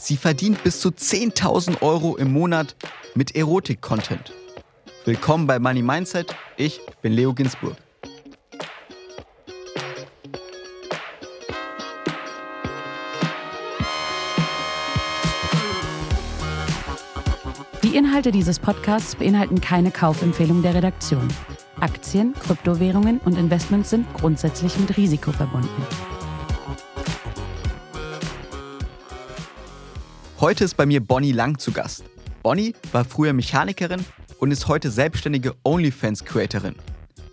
[0.00, 2.74] Sie verdient bis zu 10.000 Euro im Monat
[3.14, 4.32] mit Erotik-Content.
[5.04, 6.34] Willkommen bei Money Mindset.
[6.56, 7.76] Ich bin Leo Ginsburg.
[17.82, 21.28] Die Inhalte dieses Podcasts beinhalten keine Kaufempfehlung der Redaktion.
[21.78, 25.68] Aktien, Kryptowährungen und Investments sind grundsätzlich mit Risiko verbunden.
[30.40, 32.02] Heute ist bei mir Bonnie Lang zu Gast.
[32.42, 34.02] Bonnie war früher Mechanikerin
[34.38, 36.76] und ist heute selbstständige OnlyFans-Creatorin.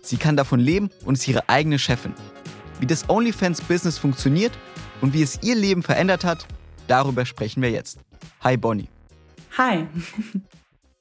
[0.02, 2.12] Sie kann davon leben und ist ihre eigene Chefin.
[2.80, 4.52] Wie das OnlyFans-Business funktioniert
[5.00, 6.46] und wie es ihr Leben verändert hat,
[6.86, 7.98] darüber sprechen wir jetzt.
[8.42, 8.88] Hi Bonnie.
[9.56, 9.86] Hi.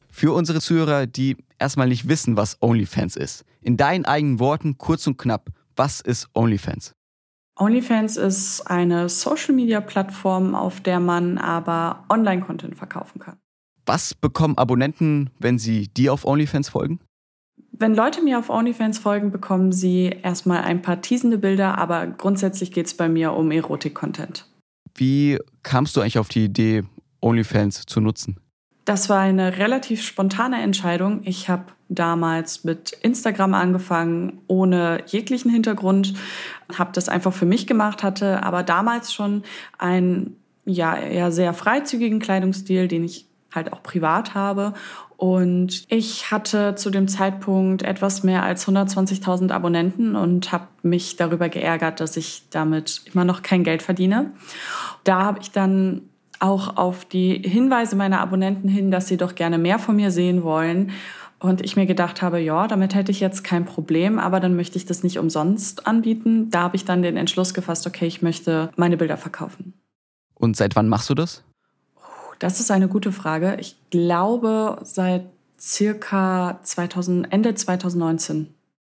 [0.10, 5.08] Für unsere Zuhörer, die erstmal nicht wissen, was OnlyFans ist, in deinen eigenen Worten kurz
[5.08, 6.97] und knapp, was ist OnlyFans?
[7.60, 13.38] OnlyFans ist eine Social-Media-Plattform, auf der man aber Online-Content verkaufen kann.
[13.86, 17.00] Was bekommen Abonnenten, wenn sie dir auf OnlyFans folgen?
[17.72, 22.72] Wenn Leute mir auf OnlyFans folgen, bekommen sie erstmal ein paar teasende Bilder, aber grundsätzlich
[22.72, 24.46] geht es bei mir um Erotik-Content.
[24.96, 26.84] Wie kamst du eigentlich auf die Idee,
[27.22, 28.40] OnlyFans zu nutzen?
[28.86, 31.22] Das war eine relativ spontane Entscheidung.
[31.24, 36.14] Ich habe damals mit Instagram angefangen, ohne jeglichen Hintergrund,
[36.78, 39.44] habe das einfach für mich gemacht, hatte aber damals schon
[39.78, 44.74] einen ja eher sehr freizügigen Kleidungsstil, den ich halt auch privat habe.
[45.16, 51.50] Und ich hatte zu dem Zeitpunkt etwas mehr als 120.000 Abonnenten und habe mich darüber
[51.50, 54.32] geärgert, dass ich damit immer noch kein Geld verdiene.
[55.04, 56.04] Da habe ich dann
[56.40, 60.44] auch auf die Hinweise meiner Abonnenten hin, dass sie doch gerne mehr von mir sehen
[60.44, 60.92] wollen.
[61.40, 64.78] Und ich mir gedacht habe, ja, damit hätte ich jetzt kein Problem, aber dann möchte
[64.78, 66.50] ich das nicht umsonst anbieten.
[66.50, 69.74] Da habe ich dann den Entschluss gefasst, okay, ich möchte meine Bilder verkaufen.
[70.34, 71.44] Und seit wann machst du das?
[72.40, 73.58] Das ist eine gute Frage.
[73.60, 75.26] Ich glaube seit
[75.60, 78.54] circa 2000, Ende 2019.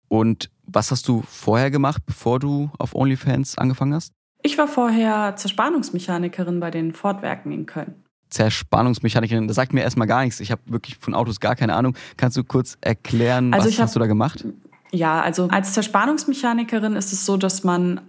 [0.09, 4.13] Und was hast du vorher gemacht, bevor du auf OnlyFans angefangen hast?
[4.43, 8.05] Ich war vorher Zerspannungsmechanikerin bei den Fortwerken in Köln.
[8.31, 10.41] Zerspannungsmechanikerin, das sagt mir erstmal gar nichts.
[10.41, 11.95] Ich habe wirklich von Autos gar keine Ahnung.
[12.17, 14.45] Kannst du kurz erklären, also was hast du da gemacht?
[14.91, 18.01] Ja, also als Zerspannungsmechanikerin ist es so, dass man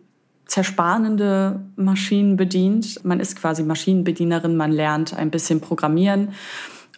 [0.46, 3.04] zerspannende Maschinen bedient.
[3.06, 6.30] Man ist quasi Maschinenbedienerin, man lernt ein bisschen programmieren.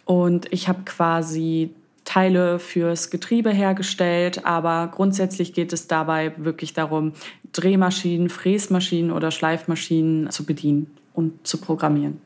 [0.04, 1.70] Und ich habe quasi
[2.04, 7.12] Teile fürs Getriebe hergestellt, aber grundsätzlich geht es dabei wirklich darum,
[7.52, 12.20] Drehmaschinen, Fräsmaschinen oder Schleifmaschinen zu bedienen und zu programmieren.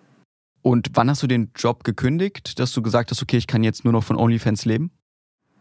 [0.67, 3.85] Und wann hast du den Job gekündigt, dass du gesagt hast, okay, ich kann jetzt
[3.85, 4.91] nur noch von OnlyFans leben?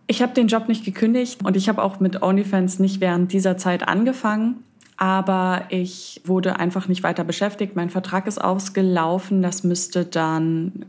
[0.07, 3.55] Ich habe den Job nicht gekündigt und ich habe auch mit OnlyFans nicht während dieser
[3.55, 4.63] Zeit angefangen.
[4.97, 7.75] Aber ich wurde einfach nicht weiter beschäftigt.
[7.75, 9.43] Mein Vertrag ist ausgelaufen.
[9.43, 10.87] Das müsste dann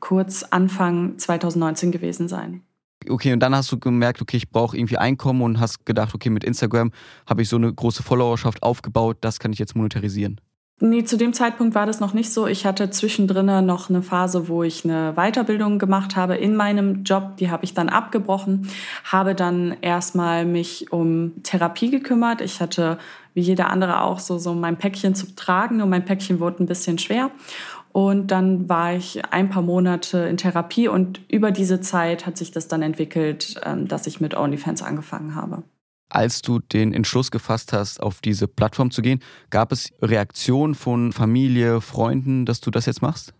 [0.00, 2.62] kurz Anfang 2019 gewesen sein.
[3.08, 6.30] Okay, und dann hast du gemerkt, okay, ich brauche irgendwie Einkommen und hast gedacht, okay,
[6.30, 6.90] mit Instagram
[7.24, 10.40] habe ich so eine große Followerschaft aufgebaut, das kann ich jetzt monetarisieren.
[10.80, 12.46] Nee, zu dem Zeitpunkt war das noch nicht so.
[12.46, 17.36] Ich hatte zwischendrin noch eine Phase, wo ich eine Weiterbildung gemacht habe in meinem Job.
[17.38, 18.68] Die habe ich dann abgebrochen,
[19.02, 22.40] habe dann erstmal mich um Therapie gekümmert.
[22.40, 22.98] Ich hatte
[23.34, 26.66] wie jeder andere auch so, so mein Päckchen zu tragen, nur mein Päckchen wurde ein
[26.66, 27.32] bisschen schwer.
[27.90, 32.52] Und dann war ich ein paar Monate in Therapie und über diese Zeit hat sich
[32.52, 35.64] das dann entwickelt, ähm, dass ich mit OnlyFans angefangen habe.
[36.10, 39.20] Als du den Entschluss gefasst hast, auf diese Plattform zu gehen,
[39.50, 43.34] gab es Reaktionen von Familie, Freunden, dass du das jetzt machst?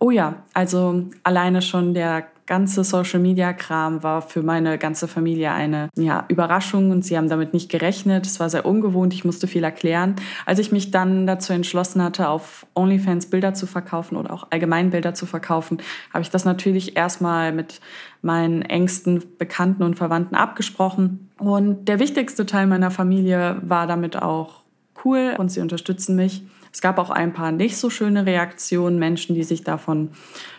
[0.00, 6.24] Oh ja, also alleine schon der ganze Social-Media-Kram war für meine ganze Familie eine ja,
[6.28, 8.26] Überraschung und sie haben damit nicht gerechnet.
[8.26, 10.16] Es war sehr ungewohnt, ich musste viel erklären.
[10.44, 14.90] Als ich mich dann dazu entschlossen hatte, auf OnlyFans Bilder zu verkaufen oder auch allgemein
[14.90, 15.78] Bilder zu verkaufen,
[16.12, 17.80] habe ich das natürlich erstmal mit
[18.22, 21.30] meinen engsten Bekannten und Verwandten abgesprochen.
[21.38, 24.64] Und der wichtigste Teil meiner Familie war damit auch
[25.04, 26.42] cool und sie unterstützen mich.
[26.74, 30.10] Es gab auch ein paar nicht so schöne Reaktionen, Menschen, die sich davon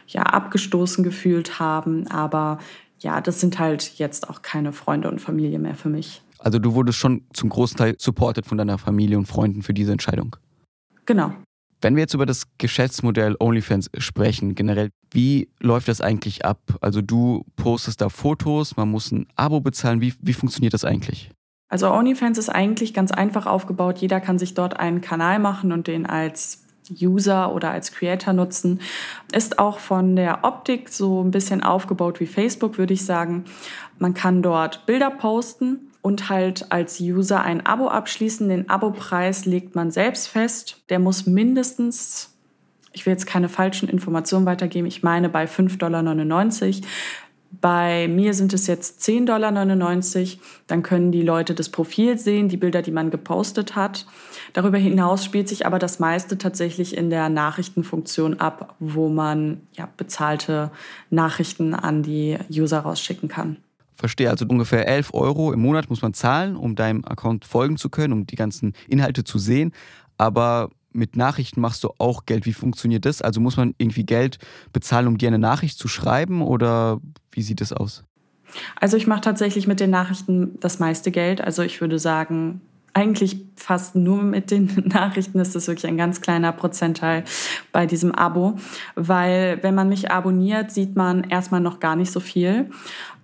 [0.08, 2.08] ja abgestoßen gefühlt haben.
[2.08, 2.60] Aber
[3.00, 6.22] ja, das sind halt jetzt auch keine Freunde und Familie mehr für mich.
[6.40, 9.92] Also du wurdest schon zum großen Teil supported von deiner Familie und Freunden für diese
[9.92, 10.38] Entscheidung.
[11.06, 11.34] Genau.
[11.82, 16.62] Wenn wir jetzt über das Geschäftsmodell OnlyFans sprechen, generell, wie läuft das eigentlich ab?
[16.80, 20.00] Also du postest da Fotos, man muss ein Abo bezahlen.
[20.00, 21.30] Wie, wie funktioniert das eigentlich?
[21.68, 23.98] Also OnlyFans ist eigentlich ganz einfach aufgebaut.
[23.98, 26.64] Jeder kann sich dort einen Kanal machen und den als
[27.02, 28.80] User oder als Creator nutzen.
[29.34, 33.46] Ist auch von der Optik so ein bisschen aufgebaut wie Facebook, würde ich sagen.
[33.98, 38.48] Man kann dort Bilder posten und halt als User ein Abo abschließen.
[38.48, 40.84] Den Abopreis legt man selbst fest.
[40.90, 42.32] Der muss mindestens
[42.96, 46.90] ich will jetzt keine falschen Informationen weitergeben, ich meine bei 5,99 Dollar.
[47.62, 50.40] Bei mir sind es jetzt 10,99 Dollar.
[50.68, 54.06] Dann können die Leute das Profil sehen, die Bilder, die man gepostet hat.
[54.54, 59.88] Darüber hinaus spielt sich aber das meiste tatsächlich in der Nachrichtenfunktion ab, wo man ja,
[59.98, 60.72] bezahlte
[61.10, 63.58] Nachrichten an die User rausschicken kann.
[63.94, 67.90] Verstehe, also ungefähr 11 Euro im Monat muss man zahlen, um deinem Account folgen zu
[67.90, 69.72] können, um die ganzen Inhalte zu sehen.
[70.18, 72.46] Aber mit Nachrichten machst du auch Geld.
[72.46, 73.22] Wie funktioniert das?
[73.22, 74.40] Also muss man irgendwie Geld
[74.74, 77.00] bezahlen, um dir eine Nachricht zu schreiben oder
[77.32, 78.04] wie sieht es aus?
[78.80, 81.42] Also ich mache tatsächlich mit den Nachrichten das meiste Geld.
[81.42, 82.62] Also ich würde sagen,
[82.94, 87.26] eigentlich fast nur mit den Nachrichten ist das wirklich ein ganz kleiner Prozentteil
[87.72, 88.56] bei diesem Abo,
[88.96, 92.70] weil wenn man mich abonniert, sieht man erstmal noch gar nicht so viel.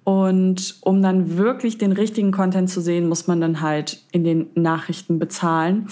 [0.04, 4.48] Und um dann wirklich den richtigen Content zu sehen, muss man dann halt in den
[4.56, 5.88] Nachrichten bezahlen.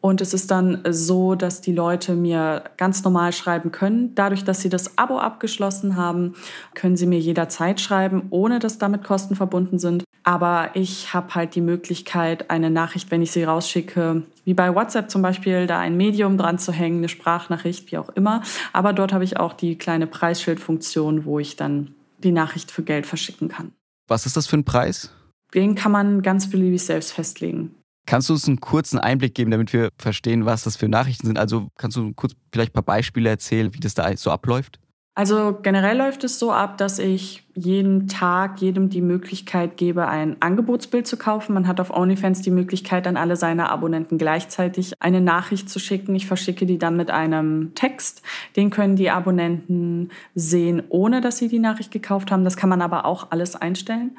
[0.00, 4.14] Und es ist dann so, dass die Leute mir ganz normal schreiben können.
[4.14, 6.34] Dadurch, dass sie das Abo abgeschlossen haben,
[6.74, 10.04] können sie mir jederzeit schreiben, ohne dass damit Kosten verbunden sind.
[10.22, 15.10] Aber ich habe halt die Möglichkeit, eine Nachricht, wenn ich sie rausschicke, wie bei WhatsApp
[15.10, 18.42] zum Beispiel, da ein Medium dran zu hängen, eine Sprachnachricht, wie auch immer.
[18.72, 23.06] Aber dort habe ich auch die kleine Preisschildfunktion, wo ich dann die Nachricht für Geld
[23.06, 23.72] verschicken kann.
[24.08, 25.10] Was ist das für ein Preis?
[25.54, 27.74] Den kann man ganz beliebig selbst festlegen.
[28.10, 31.38] Kannst du uns einen kurzen Einblick geben, damit wir verstehen, was das für Nachrichten sind?
[31.38, 34.80] Also kannst du kurz vielleicht ein paar Beispiele erzählen, wie das da so abläuft?
[35.14, 40.36] Also generell läuft es so ab, dass ich jeden Tag jedem die Möglichkeit gebe, ein
[40.40, 41.54] Angebotsbild zu kaufen.
[41.54, 46.12] Man hat auf OnlyFans die Möglichkeit, an alle seine Abonnenten gleichzeitig eine Nachricht zu schicken.
[46.16, 48.22] Ich verschicke die dann mit einem Text.
[48.56, 52.42] Den können die Abonnenten sehen, ohne dass sie die Nachricht gekauft haben.
[52.42, 54.18] Das kann man aber auch alles einstellen.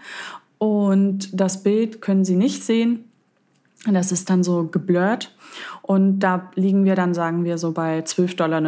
[0.59, 3.10] Und das Bild können sie nicht sehen.
[3.85, 5.35] Das ist dann so geblurrt.
[5.81, 8.61] Und da liegen wir dann, sagen wir, so bei 12,99 Dollar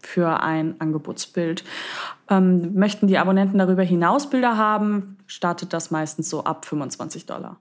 [0.00, 1.64] für ein Angebotsbild.
[2.30, 7.60] Ähm, möchten die Abonnenten darüber hinaus Bilder haben, startet das meistens so ab 25 Dollar.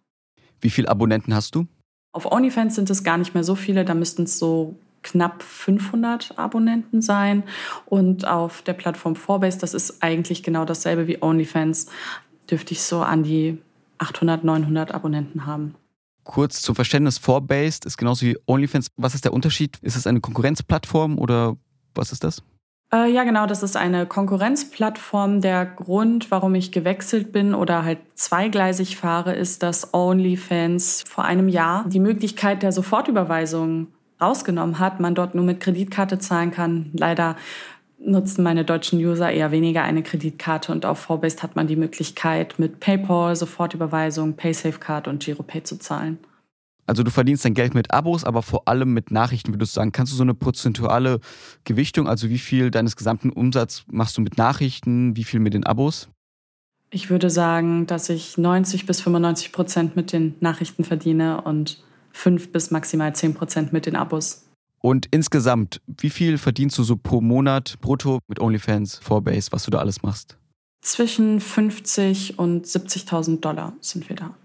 [0.61, 1.67] Wie viele Abonnenten hast du?
[2.13, 6.37] Auf OnlyFans sind es gar nicht mehr so viele, da müssten es so knapp 500
[6.37, 7.43] Abonnenten sein.
[7.85, 11.87] Und auf der Plattform Forbase, das ist eigentlich genau dasselbe wie OnlyFans,
[12.49, 13.57] dürfte ich so an die
[13.97, 15.75] 800, 900 Abonnenten haben.
[16.23, 18.87] Kurz zum Verständnis, Forbased ist genauso wie OnlyFans.
[18.95, 19.77] Was ist der Unterschied?
[19.81, 21.57] Ist es eine Konkurrenzplattform oder
[21.95, 22.43] was ist das?
[22.93, 25.41] Äh, ja, genau, das ist eine Konkurrenzplattform.
[25.41, 31.47] Der Grund, warum ich gewechselt bin oder halt zweigleisig fahre, ist, dass OnlyFans vor einem
[31.47, 33.87] Jahr die Möglichkeit der Sofortüberweisung
[34.21, 34.99] rausgenommen hat.
[34.99, 36.91] Man dort nur mit Kreditkarte zahlen kann.
[36.93, 37.37] Leider
[38.05, 42.59] nutzen meine deutschen User eher weniger eine Kreditkarte und auf Forbase hat man die Möglichkeit,
[42.59, 46.19] mit PayPal, Sofortüberweisung, PaySafeCard und GiroPay zu zahlen.
[46.87, 49.91] Also du verdienst dein Geld mit Abos, aber vor allem mit Nachrichten, würdest du sagen.
[49.91, 51.19] Kannst du so eine prozentuale
[51.63, 55.63] Gewichtung, also wie viel deines gesamten Umsatzes machst du mit Nachrichten, wie viel mit den
[55.63, 56.09] Abos?
[56.89, 61.81] Ich würde sagen, dass ich 90 bis 95 Prozent mit den Nachrichten verdiene und
[62.11, 64.50] 5 bis maximal 10 Prozent mit den Abos.
[64.81, 69.71] Und insgesamt, wie viel verdienst du so pro Monat brutto mit OnlyFans, Forbase, was du
[69.71, 70.37] da alles machst?
[70.83, 74.35] Zwischen 50 und 70.000 Dollar sind wir da.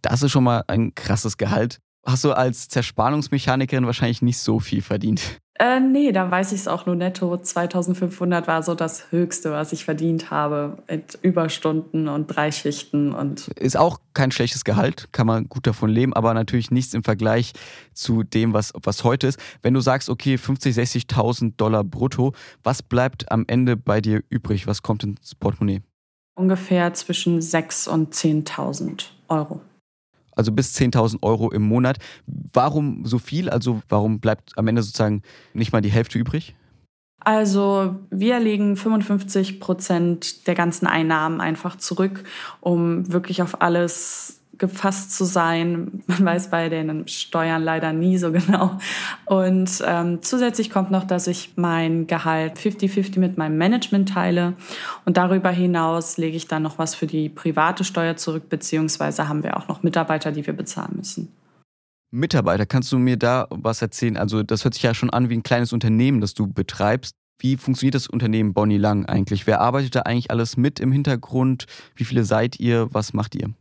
[0.00, 1.80] Das ist schon mal ein krasses Gehalt.
[2.04, 5.40] Hast du als Zerspannungsmechanikerin wahrscheinlich nicht so viel verdient.
[5.58, 7.36] Äh, nee, da weiß ich es auch nur netto.
[7.36, 10.78] 2500 war so das Höchste, was ich verdient habe.
[10.90, 13.12] Mit Überstunden und drei Schichten.
[13.12, 17.04] Und Ist auch kein schlechtes Gehalt, kann man gut davon leben, aber natürlich nichts im
[17.04, 17.52] Vergleich
[17.92, 19.38] zu dem, was, was heute ist.
[19.60, 22.32] Wenn du sagst, okay, 50, 60.000 Dollar brutto,
[22.64, 24.66] was bleibt am Ende bei dir übrig?
[24.66, 25.82] Was kommt ins Portemonnaie?
[26.34, 29.60] Ungefähr zwischen 6.000 und 10.000 Euro
[30.36, 31.98] also bis 10.000 Euro im Monat.
[32.26, 33.48] Warum so viel?
[33.48, 35.22] Also warum bleibt am Ende sozusagen
[35.54, 36.54] nicht mal die Hälfte übrig?
[37.24, 42.24] Also wir legen 55 Prozent der ganzen Einnahmen einfach zurück,
[42.60, 46.02] um wirklich auf alles gefasst zu sein.
[46.06, 48.78] Man weiß bei den Steuern leider nie so genau.
[49.26, 54.54] Und ähm, zusätzlich kommt noch, dass ich mein Gehalt 50-50 mit meinem Management teile.
[55.04, 59.42] Und darüber hinaus lege ich dann noch was für die private Steuer zurück, beziehungsweise haben
[59.42, 61.28] wir auch noch Mitarbeiter, die wir bezahlen müssen.
[62.10, 64.18] Mitarbeiter, kannst du mir da was erzählen?
[64.18, 67.14] Also das hört sich ja schon an wie ein kleines Unternehmen, das du betreibst.
[67.38, 69.46] Wie funktioniert das Unternehmen Bonnie Lang eigentlich?
[69.46, 71.64] Wer arbeitet da eigentlich alles mit im Hintergrund?
[71.96, 72.88] Wie viele seid ihr?
[72.92, 73.54] Was macht ihr?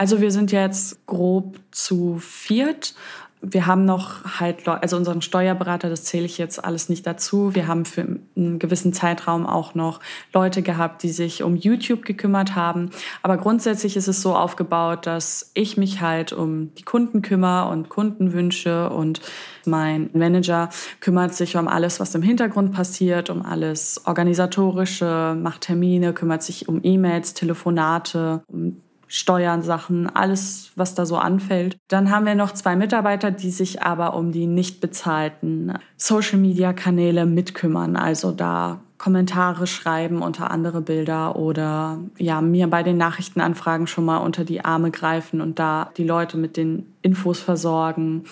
[0.00, 2.94] Also wir sind jetzt grob zu viert.
[3.42, 7.54] wir haben noch halt, also unseren Steuerberater, das zähle ich jetzt alles nicht dazu.
[7.54, 10.00] Wir haben für einen gewissen Zeitraum auch noch
[10.32, 12.90] Leute gehabt, die sich um YouTube gekümmert haben.
[13.22, 17.90] Aber grundsätzlich ist es so aufgebaut, dass ich mich halt um die Kunden kümmere und
[17.90, 19.20] Kundenwünsche und
[19.66, 26.14] mein Manager kümmert sich um alles, was im Hintergrund passiert, um alles organisatorische, macht Termine,
[26.14, 28.80] kümmert sich um E-Mails, Telefonate, um
[29.12, 31.76] Steuern, Sachen, alles, was da so anfällt.
[31.88, 37.96] Dann haben wir noch zwei Mitarbeiter, die sich aber um die nicht bezahlten Social-Media-Kanäle mitkümmern.
[37.96, 44.18] Also da Kommentare schreiben unter andere Bilder oder ja, mir bei den Nachrichtenanfragen schon mal
[44.18, 48.24] unter die Arme greifen und da die Leute mit den Infos versorgen.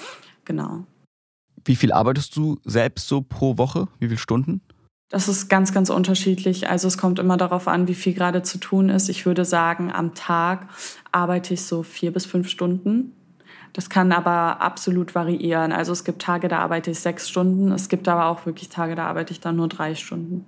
[0.44, 0.84] Genau.
[1.64, 3.88] Wie viel arbeitest du selbst so pro Woche?
[3.98, 4.60] Wie viele Stunden?
[5.10, 6.68] Das ist ganz, ganz unterschiedlich.
[6.68, 9.08] Also es kommt immer darauf an, wie viel gerade zu tun ist.
[9.08, 10.68] Ich würde sagen, am Tag
[11.12, 13.14] arbeite ich so vier bis fünf Stunden.
[13.72, 15.72] Das kann aber absolut variieren.
[15.72, 17.72] Also es gibt Tage, da arbeite ich sechs Stunden.
[17.72, 20.44] Es gibt aber auch wirklich Tage, da arbeite ich dann nur drei Stunden.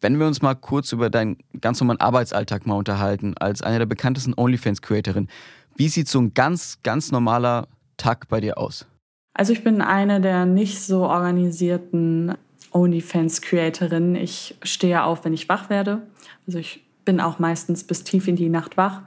[0.00, 3.86] Wenn wir uns mal kurz über deinen ganz normalen Arbeitsalltag mal unterhalten, als eine der
[3.86, 5.28] bekanntesten OnlyFans-Creatorin,
[5.76, 8.86] wie sieht so ein ganz, ganz normaler Tag bei dir aus?
[9.34, 12.34] Also ich bin eine der nicht so organisierten
[12.72, 14.14] OnlyFans-Creatorin.
[14.14, 16.02] Ich stehe auf, wenn ich wach werde.
[16.46, 19.02] Also ich bin auch meistens bis tief in die Nacht wach.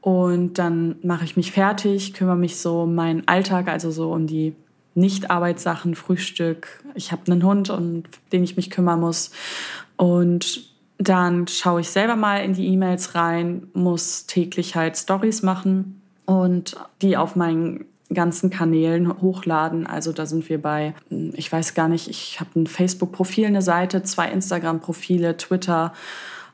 [0.00, 4.26] Und dann mache ich mich fertig, kümmere mich so um meinen Alltag, also so um
[4.26, 4.54] die
[4.94, 6.84] Nicht-Arbeitssachen, Frühstück.
[6.94, 9.32] Ich habe einen Hund, um den ich mich kümmern muss.
[9.96, 16.00] Und dann schaue ich selber mal in die E-Mails rein, muss täglich halt Stories machen
[16.26, 19.86] und die auf meinen ganzen Kanälen hochladen.
[19.86, 24.02] Also da sind wir bei, ich weiß gar nicht, ich habe ein Facebook-Profil, eine Seite,
[24.02, 25.92] zwei Instagram-Profile, Twitter,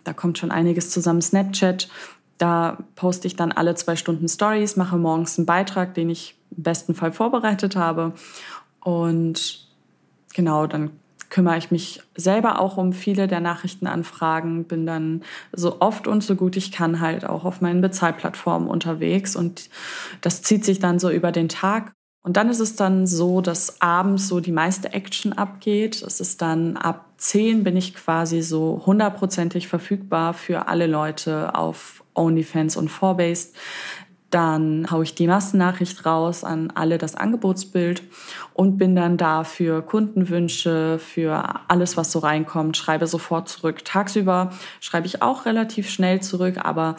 [0.02, 1.88] da kommt schon einiges zusammen, Snapchat.
[2.36, 6.62] Da poste ich dann alle zwei Stunden Stories, mache morgens einen Beitrag, den ich im
[6.62, 8.12] besten Fall vorbereitet habe.
[8.80, 9.68] Und
[10.34, 10.90] genau, dann
[11.34, 16.36] kümmere ich mich selber auch um viele der Nachrichtenanfragen, bin dann so oft und so
[16.36, 19.68] gut ich kann halt auch auf meinen Bezahlplattformen unterwegs und
[20.20, 21.92] das zieht sich dann so über den Tag.
[22.22, 26.02] Und dann ist es dann so, dass abends so die meiste Action abgeht.
[26.02, 32.04] Es ist dann ab 10 bin ich quasi so hundertprozentig verfügbar für alle Leute auf
[32.14, 33.56] OnlyFans und Forbased.
[34.34, 38.02] Dann haue ich die Massennachricht raus an alle das Angebotsbild
[38.52, 43.84] und bin dann da für Kundenwünsche, für alles, was so reinkommt, schreibe sofort zurück.
[43.84, 44.50] Tagsüber
[44.80, 46.96] schreibe ich auch relativ schnell zurück, aber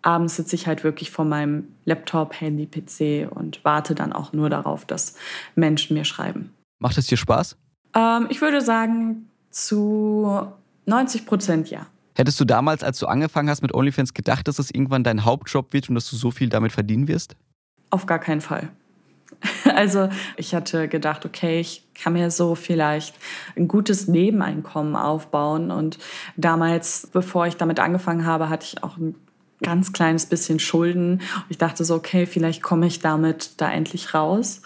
[0.00, 4.48] abends sitze ich halt wirklich vor meinem Laptop, Handy, PC und warte dann auch nur
[4.48, 5.14] darauf, dass
[5.56, 6.54] Menschen mir schreiben.
[6.78, 7.58] Macht es dir Spaß?
[7.94, 10.46] Ähm, ich würde sagen, zu
[10.86, 11.86] 90 Prozent ja.
[12.16, 15.74] Hättest du damals, als du angefangen hast mit OnlyFans, gedacht, dass es irgendwann dein Hauptjob
[15.74, 17.36] wird und dass du so viel damit verdienen wirst?
[17.90, 18.70] Auf gar keinen Fall.
[19.74, 20.08] Also
[20.38, 23.14] ich hatte gedacht, okay, ich kann mir so vielleicht
[23.56, 25.70] ein gutes Nebeneinkommen aufbauen.
[25.70, 25.98] Und
[26.36, 29.14] damals, bevor ich damit angefangen habe, hatte ich auch ein
[29.62, 31.20] ganz kleines bisschen Schulden.
[31.50, 34.62] Ich dachte so, okay, vielleicht komme ich damit da endlich raus.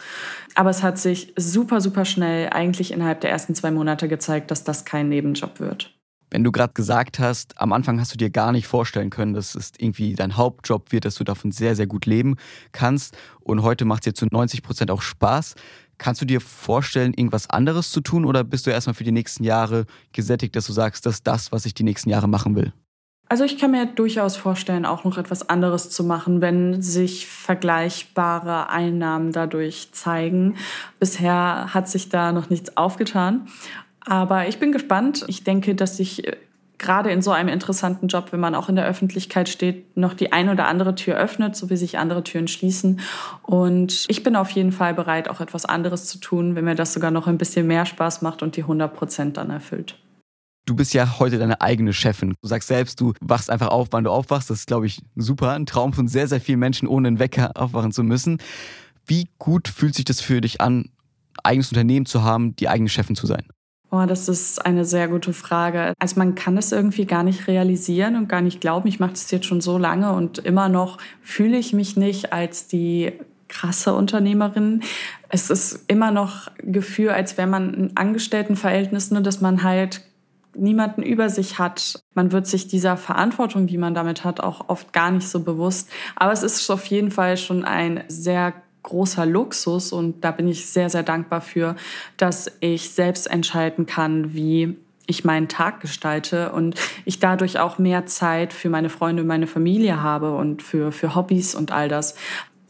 [0.54, 4.62] Aber es hat sich super, super schnell, eigentlich innerhalb der ersten zwei Monate gezeigt, dass
[4.62, 5.92] das kein Nebenjob wird.
[6.30, 9.56] Wenn du gerade gesagt hast, am Anfang hast du dir gar nicht vorstellen können, dass
[9.56, 12.36] es irgendwie dein Hauptjob wird, dass du davon sehr, sehr gut leben
[12.70, 15.56] kannst und heute macht es dir zu 90 Prozent auch Spaß.
[15.98, 19.44] Kannst du dir vorstellen, irgendwas anderes zu tun oder bist du erstmal für die nächsten
[19.44, 22.72] Jahre gesättigt, dass du sagst, das ist das, was ich die nächsten Jahre machen will?
[23.28, 28.70] Also ich kann mir durchaus vorstellen, auch noch etwas anderes zu machen, wenn sich vergleichbare
[28.70, 30.56] Einnahmen dadurch zeigen.
[30.98, 33.46] Bisher hat sich da noch nichts aufgetan.
[34.04, 35.24] Aber ich bin gespannt.
[35.28, 36.36] Ich denke, dass sich äh,
[36.80, 40.32] gerade in so einem interessanten Job, wenn man auch in der Öffentlichkeit steht, noch die
[40.32, 43.00] ein oder andere Tür öffnet, so wie sich andere Türen schließen.
[43.42, 46.94] Und ich bin auf jeden Fall bereit, auch etwas anderes zu tun, wenn mir das
[46.94, 49.96] sogar noch ein bisschen mehr Spaß macht und die 100 Prozent dann erfüllt.
[50.66, 52.34] Du bist ja heute deine eigene Chefin.
[52.42, 54.50] Du sagst selbst, du wachst einfach auf, wann du aufwachst.
[54.50, 55.52] Das ist, glaube ich, super.
[55.52, 58.38] Ein Traum von sehr, sehr vielen Menschen, ohne einen Wecker aufwachen zu müssen.
[59.06, 60.90] Wie gut fühlt sich das für dich an,
[61.42, 63.44] eigenes Unternehmen zu haben, die eigene Chefin zu sein?
[63.92, 65.94] Oh, das ist eine sehr gute Frage.
[65.98, 68.88] Also man kann es irgendwie gar nicht realisieren und gar nicht glauben.
[68.88, 72.68] Ich mache das jetzt schon so lange und immer noch fühle ich mich nicht als
[72.68, 73.12] die
[73.48, 74.82] krasse Unternehmerin.
[75.28, 80.02] Es ist immer noch Gefühl, als wäre man ein Angestelltenverhältnis, nur dass man halt
[80.54, 82.00] niemanden über sich hat.
[82.14, 85.90] Man wird sich dieser Verantwortung, die man damit hat, auch oft gar nicht so bewusst.
[86.14, 88.54] Aber es ist auf jeden Fall schon ein sehr
[88.90, 91.76] großer Luxus und da bin ich sehr, sehr dankbar für,
[92.18, 98.06] dass ich selbst entscheiden kann, wie ich meinen Tag gestalte und ich dadurch auch mehr
[98.06, 102.14] Zeit für meine Freunde und meine Familie habe und für, für Hobbys und all das.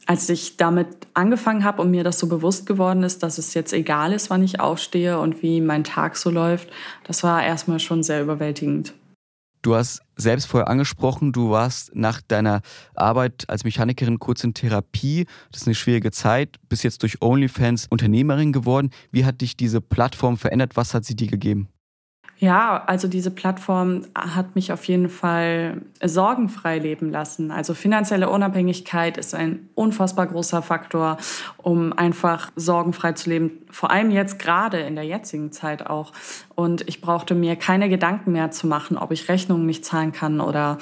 [0.06, 3.72] als ich damit angefangen habe und mir das so bewusst geworden ist, dass es jetzt
[3.72, 6.68] egal ist, wann ich aufstehe und wie mein Tag so läuft,
[7.04, 8.92] das war erstmal schon sehr überwältigend.
[9.62, 12.62] Du hast selbst vorher angesprochen, du warst nach deiner
[12.94, 15.26] Arbeit als Mechanikerin kurz in Therapie.
[15.52, 16.56] Das ist eine schwierige Zeit.
[16.68, 18.90] Bist jetzt durch OnlyFans Unternehmerin geworden.
[19.10, 20.76] Wie hat dich diese Plattform verändert?
[20.76, 21.68] Was hat sie dir gegeben?
[22.40, 27.50] Ja, also diese Plattform hat mich auf jeden Fall sorgenfrei leben lassen.
[27.50, 31.18] Also finanzielle Unabhängigkeit ist ein unfassbar großer Faktor,
[31.58, 33.50] um einfach sorgenfrei zu leben.
[33.70, 36.12] Vor allem jetzt gerade in der jetzigen Zeit auch.
[36.54, 40.40] Und ich brauchte mir keine Gedanken mehr zu machen, ob ich Rechnungen nicht zahlen kann
[40.40, 40.78] oder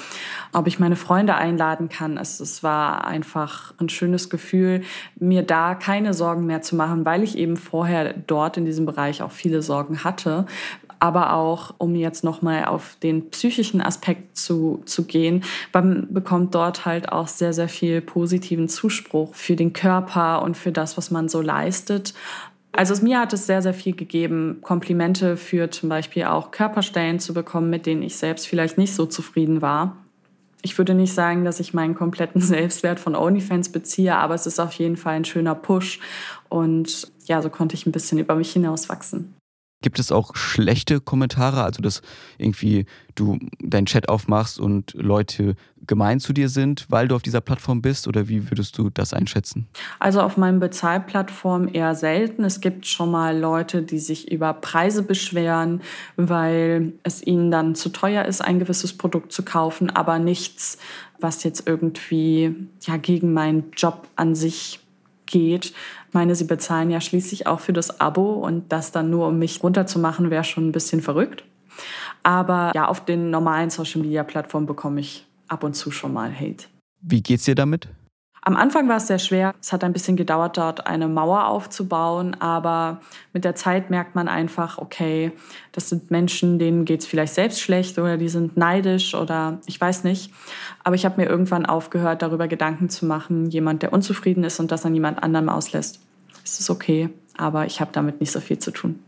[0.53, 2.15] ob ich meine Freunde einladen kann.
[2.15, 4.83] Es, es war einfach ein schönes Gefühl,
[5.17, 9.21] mir da keine Sorgen mehr zu machen, weil ich eben vorher dort in diesem Bereich
[9.21, 10.45] auch viele Sorgen hatte
[10.99, 16.85] aber auch, um jetzt nochmal auf den psychischen Aspekt zu, zu gehen, man bekommt dort
[16.85, 21.29] halt auch sehr, sehr viel positiven Zuspruch für den Körper und für das, was man
[21.29, 22.13] so leistet.
[22.71, 27.33] Also mir hat es sehr, sehr viel gegeben, Komplimente für zum Beispiel auch Körperstellen zu
[27.33, 29.97] bekommen, mit denen ich selbst vielleicht nicht so zufrieden war.
[30.61, 34.59] Ich würde nicht sagen, dass ich meinen kompletten Selbstwert von OnlyFans beziehe, aber es ist
[34.59, 35.99] auf jeden Fall ein schöner Push.
[36.49, 39.38] Und ja, so konnte ich ein bisschen über mich hinauswachsen.
[39.81, 42.01] Gibt es auch schlechte Kommentare, also dass
[42.37, 45.55] irgendwie du deinen Chat aufmachst und Leute
[45.87, 48.07] gemein zu dir sind, weil du auf dieser Plattform bist?
[48.07, 49.67] Oder wie würdest du das einschätzen?
[49.99, 52.43] Also auf meinen Bezahlplattformen eher selten.
[52.43, 55.81] Es gibt schon mal Leute, die sich über Preise beschweren,
[56.17, 60.77] weil es ihnen dann zu teuer ist, ein gewisses Produkt zu kaufen, aber nichts,
[61.19, 64.81] was jetzt irgendwie ja, gegen meinen Job an sich
[65.29, 65.65] geht.
[65.67, 69.39] Ich meine, sie bezahlen ja schließlich auch für das Abo und das dann nur, um
[69.39, 71.45] mich runterzumachen, wäre schon ein bisschen verrückt.
[72.23, 76.33] Aber ja, auf den normalen Social Media Plattformen bekomme ich ab und zu schon mal
[76.33, 76.65] Hate.
[77.01, 77.87] Wie geht's dir damit?
[78.41, 79.53] Am Anfang war es sehr schwer.
[79.61, 82.35] Es hat ein bisschen gedauert, dort eine Mauer aufzubauen.
[82.39, 83.01] Aber
[83.33, 85.31] mit der Zeit merkt man einfach, okay,
[85.71, 89.79] das sind Menschen, denen geht es vielleicht selbst schlecht oder die sind neidisch oder ich
[89.79, 90.31] weiß nicht.
[90.83, 94.71] Aber ich habe mir irgendwann aufgehört, darüber Gedanken zu machen, jemand, der unzufrieden ist und
[94.71, 95.99] das an jemand anderem auslässt.
[96.45, 98.99] Es ist okay, aber ich habe damit nicht so viel zu tun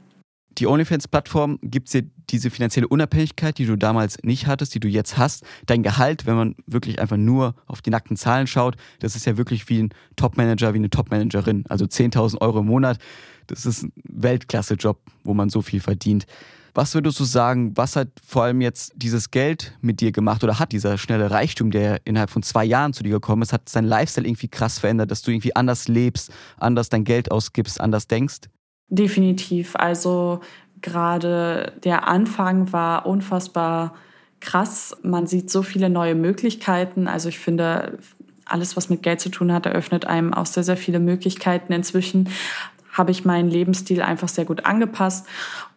[0.61, 5.17] die OnlyFans-Plattform gibt dir diese finanzielle Unabhängigkeit, die du damals nicht hattest, die du jetzt
[5.17, 5.43] hast.
[5.65, 9.37] Dein Gehalt, wenn man wirklich einfach nur auf die nackten Zahlen schaut, das ist ja
[9.37, 11.65] wirklich wie ein Topmanager, wie eine Topmanagerin.
[11.67, 12.99] Also 10.000 Euro im Monat,
[13.47, 16.25] das ist ein Weltklasse-Job, wo man so viel verdient.
[16.75, 20.59] Was würdest du sagen, was hat vor allem jetzt dieses Geld mit dir gemacht oder
[20.59, 23.83] hat dieser schnelle Reichtum, der innerhalb von zwei Jahren zu dir gekommen ist, hat sein
[23.83, 28.41] Lifestyle irgendwie krass verändert, dass du irgendwie anders lebst, anders dein Geld ausgibst, anders denkst?
[28.91, 29.75] Definitiv.
[29.77, 30.41] Also
[30.81, 33.95] gerade der Anfang war unfassbar
[34.41, 34.97] krass.
[35.01, 37.07] Man sieht so viele neue Möglichkeiten.
[37.07, 37.97] Also ich finde,
[38.43, 41.71] alles, was mit Geld zu tun hat, eröffnet einem auch sehr, sehr viele Möglichkeiten.
[41.71, 42.27] Inzwischen
[42.91, 45.25] habe ich meinen Lebensstil einfach sehr gut angepasst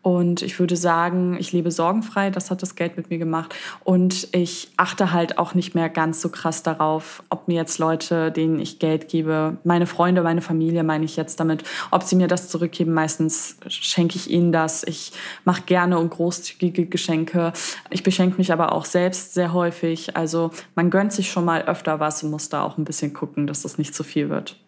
[0.05, 3.55] und ich würde sagen, ich lebe sorgenfrei, das hat das Geld mit mir gemacht.
[3.85, 8.31] Und ich achte halt auch nicht mehr ganz so krass darauf, ob mir jetzt Leute,
[8.31, 12.29] denen ich Geld gebe, meine Freunde, meine Familie meine ich jetzt damit, ob sie mir
[12.29, 12.93] das zurückgeben.
[12.93, 14.85] Meistens schenke ich ihnen das.
[14.85, 15.13] Ich
[15.47, 17.55] mache gerne und großzügige Geschenke.
[17.89, 20.19] Ich beschenke mich aber auch selbst sehr häufig.
[20.19, 23.47] Also man gönnt sich schon mal öfter was und muss da auch ein bisschen gucken,
[23.47, 24.59] dass das nicht zu viel wird.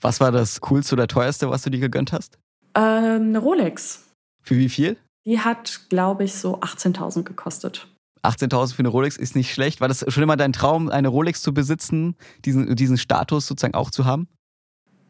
[0.00, 2.38] Was war das Coolste oder Teuerste, was du dir gegönnt hast?
[2.74, 4.04] Ähm, eine Rolex.
[4.42, 4.96] Für wie viel?
[5.26, 7.88] Die hat, glaube ich, so 18.000 gekostet.
[8.22, 9.80] 18.000 für eine Rolex ist nicht schlecht.
[9.80, 13.90] War das schon immer dein Traum, eine Rolex zu besitzen, diesen, diesen Status sozusagen auch
[13.90, 14.28] zu haben?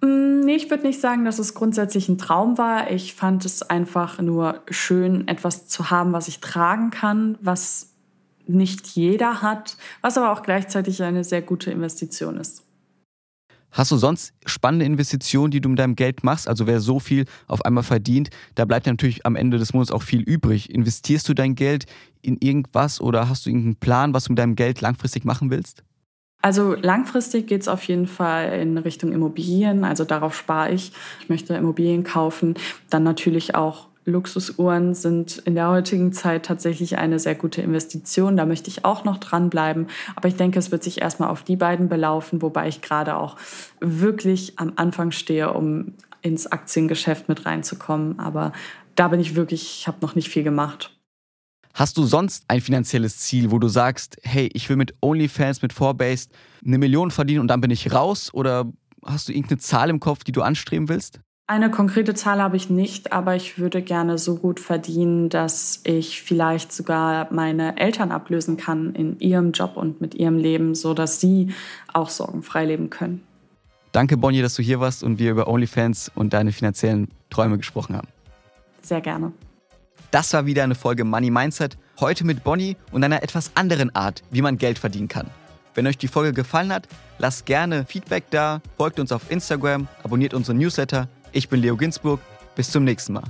[0.03, 2.91] Mm, nee, ich würde nicht sagen, dass es grundsätzlich ein Traum war.
[2.91, 7.95] Ich fand es einfach nur schön, etwas zu haben, was ich tragen kann, was
[8.47, 12.66] nicht jeder hat, was aber auch gleichzeitig eine sehr gute Investition ist.
[13.77, 16.49] Hast du sonst spannende Investitionen, die du mit deinem Geld machst?
[16.49, 20.03] Also wer so viel auf einmal verdient, da bleibt natürlich am Ende des Monats auch
[20.03, 20.71] viel übrig.
[20.71, 21.85] Investierst du dein Geld
[22.23, 25.85] in irgendwas oder hast du irgendeinen Plan, was du mit deinem Geld langfristig machen willst?
[26.41, 29.85] Also langfristig geht es auf jeden Fall in Richtung Immobilien.
[29.85, 30.93] Also darauf spare ich.
[31.21, 32.55] Ich möchte Immobilien kaufen.
[32.89, 38.37] Dann natürlich auch Luxusuhren sind in der heutigen Zeit tatsächlich eine sehr gute Investition.
[38.37, 39.89] Da möchte ich auch noch dranbleiben.
[40.15, 43.37] Aber ich denke, es wird sich erstmal auf die beiden belaufen, wobei ich gerade auch
[43.81, 48.21] wirklich am Anfang stehe, um ins Aktiengeschäft mit reinzukommen.
[48.21, 48.53] Aber
[48.95, 50.97] da bin ich wirklich, ich habe noch nicht viel gemacht.
[51.75, 55.73] Hast du sonst ein finanzielles Ziel, wo du sagst, hey, ich will mit OnlyFans, mit
[55.73, 56.29] Forbase
[56.65, 58.33] eine Million verdienen und dann bin ich raus?
[58.33, 58.71] Oder
[59.05, 61.21] hast du irgendeine Zahl im Kopf, die du anstreben willst?
[61.49, 66.21] Eine konkrete Zahl habe ich nicht, aber ich würde gerne so gut verdienen, dass ich
[66.23, 71.21] vielleicht sogar meine Eltern ablösen kann in ihrem Job und mit ihrem Leben, so dass
[71.21, 71.55] sie
[71.93, 73.23] auch sorgenfrei leben können.
[73.93, 77.97] Danke, Bonnie, dass du hier warst und wir über OnlyFans und deine finanziellen Träume gesprochen
[77.97, 78.09] haben.
[78.83, 79.31] Sehr gerne.
[80.11, 81.79] Das war wieder eine Folge Money Mindset.
[82.01, 85.31] Heute mit Bonnie und einer etwas anderen Art, wie man Geld verdienen kann.
[85.77, 90.35] Wenn euch die Folge gefallen hat, lasst gerne Feedback da, folgt uns auf Instagram, abonniert
[90.35, 91.07] unseren Newsletter.
[91.37, 92.21] Ich bin Leo Ginsburg.
[92.55, 93.25] Bis zum nächsten Mal.